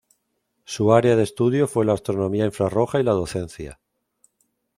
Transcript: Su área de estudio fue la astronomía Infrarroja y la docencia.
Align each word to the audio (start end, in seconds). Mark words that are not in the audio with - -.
Su 0.65 0.93
área 0.95 1.15
de 1.15 1.21
estudio 1.21 1.67
fue 1.67 1.85
la 1.85 1.93
astronomía 1.93 2.45
Infrarroja 2.45 2.99
y 2.99 3.03
la 3.03 3.11
docencia. 3.11 3.79